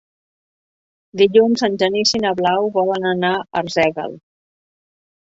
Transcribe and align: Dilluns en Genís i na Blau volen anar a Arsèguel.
Dilluns 1.19 1.65
en 1.67 1.75
Genís 1.83 2.13
i 2.19 2.21
na 2.23 2.31
Blau 2.39 2.69
volen 2.77 3.05
anar 3.11 3.31
a 3.41 3.61
Arsèguel. 3.61 4.17